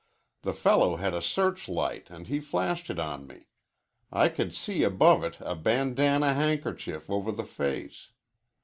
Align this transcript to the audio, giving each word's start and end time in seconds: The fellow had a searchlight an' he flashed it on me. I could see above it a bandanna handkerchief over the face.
The 0.41 0.53
fellow 0.53 0.95
had 0.95 1.13
a 1.13 1.21
searchlight 1.21 2.09
an' 2.09 2.25
he 2.25 2.39
flashed 2.39 2.89
it 2.89 2.97
on 2.97 3.27
me. 3.27 3.49
I 4.11 4.29
could 4.29 4.55
see 4.55 4.81
above 4.81 5.23
it 5.23 5.37
a 5.39 5.55
bandanna 5.55 6.33
handkerchief 6.33 7.07
over 7.07 7.31
the 7.31 7.45
face. 7.45 8.07